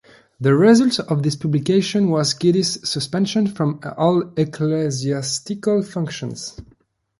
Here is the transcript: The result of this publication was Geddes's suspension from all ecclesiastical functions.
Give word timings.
The 0.39 0.55
result 0.55 0.97
of 1.11 1.21
this 1.21 1.35
publication 1.35 2.09
was 2.09 2.33
Geddes's 2.33 2.89
suspension 2.89 3.45
from 3.45 3.79
all 3.99 4.33
ecclesiastical 4.35 5.83
functions. 5.83 6.59